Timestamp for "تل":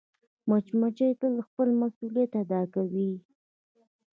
1.21-1.33